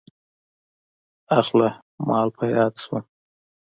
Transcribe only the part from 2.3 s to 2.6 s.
په